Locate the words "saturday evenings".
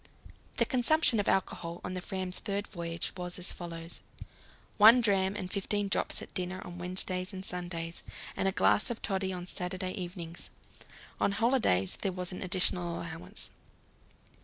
9.45-10.49